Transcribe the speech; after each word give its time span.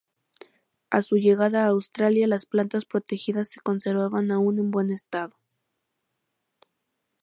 A 0.89 1.03
su 1.03 1.17
llegada 1.17 1.63
a 1.63 1.67
Australia, 1.67 2.25
las 2.27 2.47
plantas 2.47 2.85
protegidas 2.85 3.49
se 3.49 3.59
conservaban 3.59 4.31
aún 4.31 4.57
en 4.57 4.71
buen 4.71 4.89
estado. 4.89 5.35